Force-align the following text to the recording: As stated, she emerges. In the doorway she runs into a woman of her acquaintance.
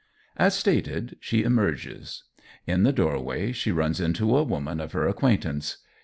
As 0.35 0.55
stated, 0.55 1.15
she 1.19 1.43
emerges. 1.43 2.23
In 2.65 2.81
the 2.81 2.91
doorway 2.91 3.51
she 3.51 3.71
runs 3.71 3.99
into 3.99 4.35
a 4.35 4.41
woman 4.43 4.79
of 4.79 4.93
her 4.93 5.07
acquaintance. 5.07 5.77